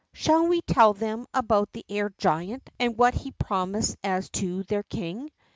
Shall 0.13 0.47
we 0.47 0.63
tell 0.63 0.93
them 0.93 1.27
about 1.31 1.73
the 1.73 1.85
air 1.87 2.11
giant, 2.17 2.67
and 2.79 2.97
what 2.97 3.13
he 3.13 3.29
promised 3.33 3.97
as 4.03 4.31
to 4.31 4.63
their 4.63 4.81
king? 4.81 5.29